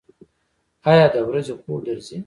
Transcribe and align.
ایا 0.89 1.05
د 1.13 1.15
ورځې 1.27 1.53
خوب 1.61 1.79
درځي؟ 1.87 2.17